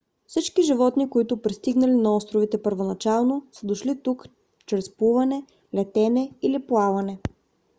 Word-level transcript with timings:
всички 0.27 0.63
животни 0.63 1.09
които 1.09 1.41
пристигнали 1.41 1.95
на 1.95 2.15
островите 2.15 2.61
първоначално 2.61 3.47
са 3.51 3.65
дошли 3.65 4.01
тук 4.01 4.25
чрез 4.65 4.97
плуване 4.97 5.45
летене 5.73 6.31
или 6.41 6.67
плаване 6.67 7.19